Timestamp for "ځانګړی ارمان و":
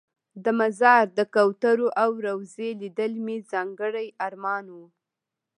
3.51-4.77